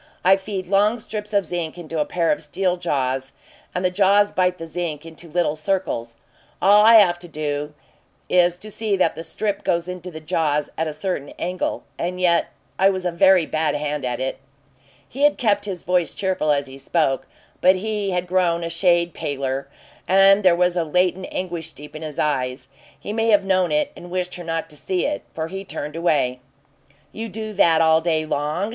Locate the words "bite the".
4.31-4.65